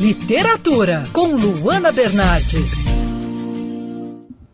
[0.00, 2.86] Literatura, com Luana Bernardes.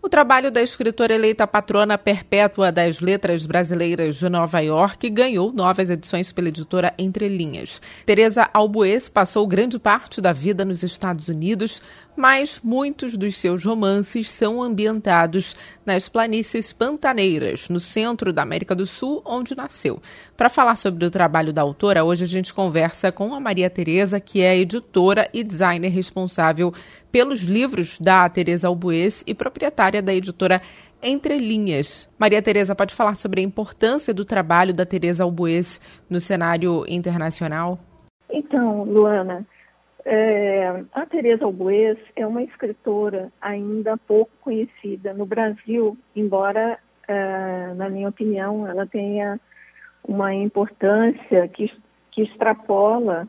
[0.03, 5.88] O trabalho da escritora eleita patrona perpétua das letras brasileiras de Nova York ganhou novas
[5.88, 7.80] edições pela editora Entre Linhas.
[8.04, 11.81] Teresa Albuez passou grande parte da vida nos Estados Unidos,
[12.17, 15.54] mas muitos dos seus romances são ambientados
[15.85, 20.00] nas planícies pantaneiras, no centro da América do Sul, onde nasceu.
[20.37, 24.18] Para falar sobre o trabalho da autora, hoje a gente conversa com a Maria Teresa,
[24.18, 26.72] que é editora e designer responsável
[27.12, 30.60] pelos livros da Teresa Albuez e proprietária da editora
[31.02, 32.08] Entre Linhas.
[32.19, 37.78] Maria Teresa, pode falar sobre a importância do trabalho da Teresa Albuez no cenário internacional?
[38.30, 39.46] Então, Luana,
[40.09, 46.78] é, a Teresa Albuez é uma escritora ainda pouco conhecida no Brasil, embora,
[47.09, 49.41] é, na minha opinião, ela tenha
[50.06, 51.73] uma importância que,
[52.12, 53.27] que extrapola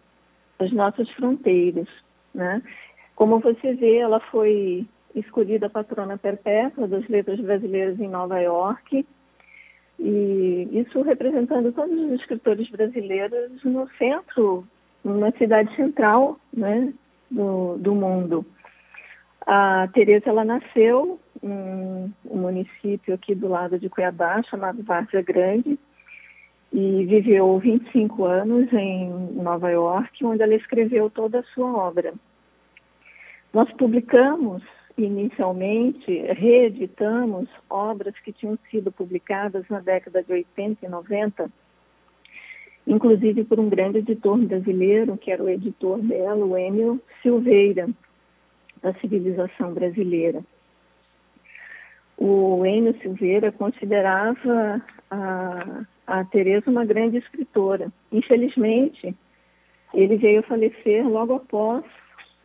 [0.60, 1.88] as nossas fronteiras.
[2.32, 2.62] Né?
[3.16, 4.86] Como você vê, ela foi
[5.16, 9.04] escolhida patrona perpétua das letras brasileiras em Nova York,
[9.98, 14.68] e isso representando todos os escritores brasileiros no centro
[15.08, 16.94] uma cidade central né,
[17.32, 18.46] do, do mundo.
[19.46, 25.80] A Tereza ela nasceu em um município aqui do lado de Cuiabá, chamado Várzea Grande,
[26.74, 32.14] e viveu 25 anos em Nova York, onde ela escreveu toda a sua obra.
[33.54, 34.62] Nós publicamos
[34.98, 41.50] inicialmente, reeditamos obras que tinham sido publicadas na década de 80 e 90
[42.88, 47.90] inclusive por um grande editor brasileiro, que era o editor dela, o Emil Silveira,
[48.82, 50.42] da civilização brasileira.
[52.18, 57.92] O Emil Silveira considerava a, a Teresa uma grande escritora.
[58.12, 59.14] Infelizmente,
[59.94, 61.84] ele veio falecer logo após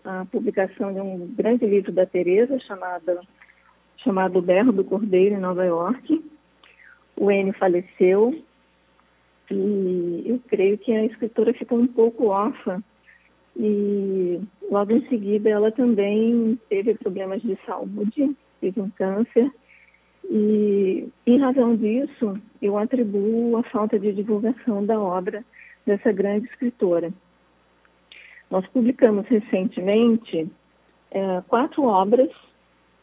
[0.04, 3.20] a publicação de um grande livro da Teresa chamado
[3.98, 6.24] chamado Berro do Cordeiro em Nova York.
[7.16, 8.42] O Enio faleceu
[9.52, 12.82] e eu creio que a escritora ficou um pouco órfã.
[13.56, 14.40] E
[14.70, 19.50] logo em seguida ela também teve problemas de saúde, teve um câncer.
[20.30, 25.44] E em razão disso eu atribuo a falta de divulgação da obra
[25.84, 27.12] dessa grande escritora.
[28.50, 30.50] Nós publicamos recentemente
[31.10, 32.30] é, quatro obras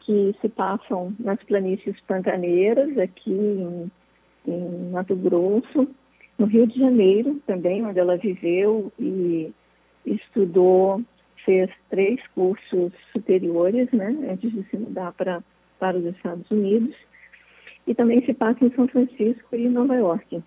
[0.00, 3.90] que se passam nas planícies pantaneiras aqui em,
[4.46, 5.88] em Mato Grosso
[6.40, 9.52] no Rio de Janeiro também, onde ela viveu e
[10.06, 11.02] estudou,
[11.44, 15.44] fez três cursos superiores, né, antes de se mudar para,
[15.78, 16.96] para os Estados Unidos,
[17.86, 20.42] e também se passa em São Francisco e Nova York.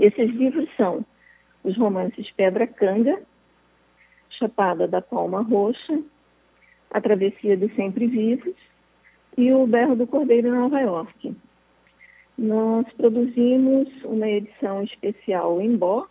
[0.00, 1.06] Esses livros são
[1.62, 3.22] os romances Pedra Canga,
[4.28, 6.02] Chapada da Palma Roxa,
[6.90, 8.56] A Travessia de Sempre Vivos
[9.38, 11.36] e O Berro do Cordeiro em Nova York
[12.38, 16.10] nós produzimos uma edição especial em box,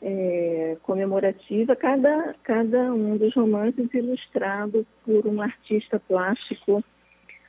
[0.00, 6.82] é, comemorativa, cada, cada um dos romances ilustrado por um artista plástico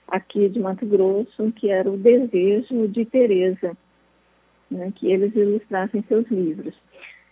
[0.08, 3.76] aqui de Mato Grosso, que era o desejo de Teresa,
[4.70, 6.76] né, que eles ilustrassem seus livros.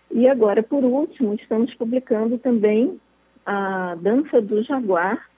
[0.10, 3.00] E agora, por último, estamos publicando também
[3.46, 5.30] a Dança do Jaguar,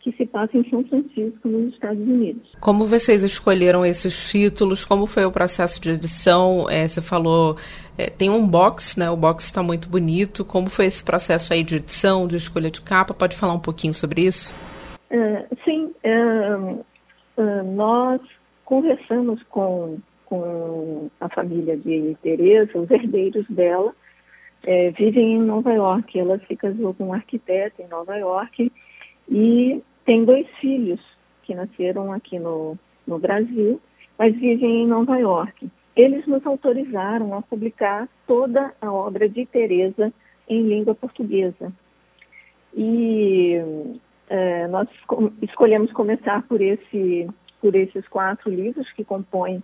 [0.00, 2.50] que se passa em São Francisco, nos Estados Unidos.
[2.60, 4.84] Como vocês escolheram esses títulos?
[4.84, 6.66] Como foi o processo de edição?
[6.70, 7.56] É, você falou,
[7.98, 9.10] é, tem um box, né?
[9.10, 10.44] O box está muito bonito.
[10.44, 13.12] Como foi esse processo aí de edição, de escolha de capa?
[13.12, 14.54] Pode falar um pouquinho sobre isso?
[15.10, 16.84] Uh, sim, uh,
[17.36, 18.22] uh, nós
[18.64, 23.92] conversamos com, com a família de Tereza, os herdeiros dela,
[24.62, 26.18] é, vivem em Nova York.
[26.18, 28.72] Ela se casou com um arquiteto em Nova York
[29.28, 31.00] e tem dois filhos
[31.44, 32.76] que nasceram aqui no,
[33.06, 33.80] no Brasil,
[34.18, 35.70] mas vivem em Nova York.
[35.94, 40.12] Eles nos autorizaram a publicar toda a obra de Teresa
[40.48, 41.72] em língua portuguesa.
[42.74, 43.54] E
[44.28, 44.88] é, nós
[45.42, 47.30] escolhemos começar por, esse,
[47.60, 49.62] por esses quatro livros que compõem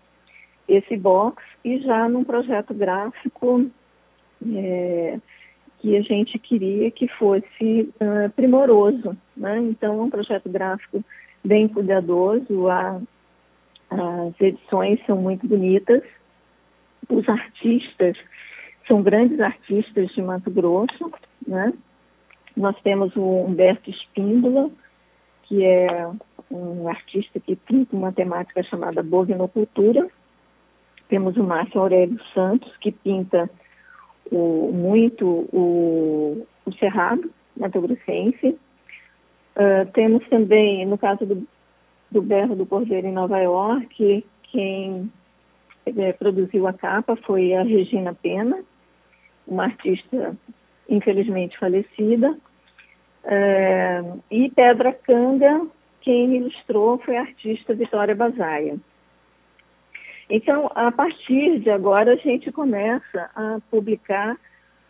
[0.68, 3.68] esse box e já num projeto gráfico
[4.54, 5.18] é,
[5.78, 9.16] que a gente queria que fosse uh, primoroso.
[9.36, 9.58] Né?
[9.58, 11.04] Então, é um projeto gráfico
[11.44, 13.00] bem cuidadoso, a,
[13.90, 16.02] as edições são muito bonitas,
[17.08, 18.16] os artistas
[18.86, 21.12] são grandes artistas de Mato Grosso,
[21.46, 21.72] né?
[22.56, 24.70] Nós temos o Humberto Espíndola,
[25.42, 26.08] que é
[26.50, 30.08] um artista que pinta uma temática chamada bovinocultura.
[31.08, 33.50] Temos o Márcio Aurélio Santos, que pinta
[34.30, 38.58] o, muito o, o Cerrado, Mato Grossense.
[39.56, 41.46] Uh, temos também, no caso do,
[42.10, 45.10] do Berro do Cordeiro em Nova York, quem
[45.86, 48.58] é, produziu a capa foi a Regina Pena,
[49.46, 50.36] uma artista
[50.88, 52.36] infelizmente falecida.
[53.24, 55.66] É, e Pedra Canga,
[56.00, 58.76] quem ilustrou foi a artista Vitória Bazaia.
[60.28, 64.36] Então, a partir de agora, a gente começa a publicar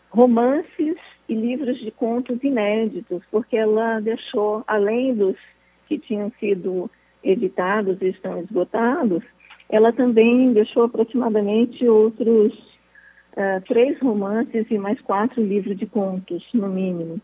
[0.09, 0.95] romances
[1.29, 5.35] e livros de contos inéditos, porque ela deixou, além dos
[5.87, 6.89] que tinham sido
[7.23, 9.23] editados e estão esgotados,
[9.69, 12.53] ela também deixou aproximadamente outros
[13.33, 17.21] uh, três romances e mais quatro livros de contos, no mínimo.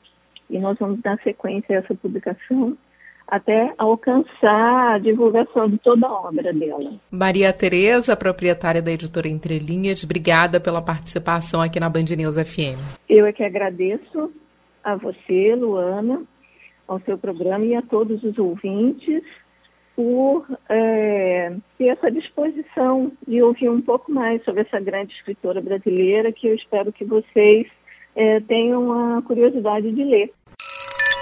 [0.50, 2.78] E nós vamos dar sequência a essa publicação
[3.34, 6.94] até alcançar a divulgação de toda a obra dela.
[7.10, 12.78] Maria Tereza, proprietária da editora Entre Linhas, obrigada pela participação aqui na Band News FM.
[13.10, 14.32] Eu é que agradeço
[14.84, 16.22] a você, Luana,
[16.88, 19.24] ao seu programa e a todos os ouvintes
[19.96, 26.32] por é, ter essa disposição de ouvir um pouco mais sobre essa grande escritora brasileira
[26.32, 27.66] que eu espero que vocês
[28.16, 30.32] é, tenham a curiosidade de ler.